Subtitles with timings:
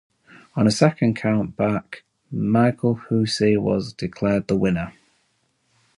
[0.55, 2.01] On a second count-back
[2.31, 4.93] Michael Hussey was declared the winner.